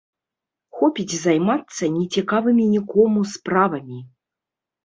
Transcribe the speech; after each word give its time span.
Хопіць 0.77 1.19
займацца 1.25 1.83
нецікавымі 1.97 2.65
нікому 2.73 3.19
справамі! 3.35 3.99